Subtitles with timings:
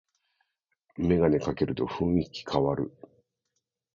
[0.97, 2.91] メガネかけると雰囲気かわる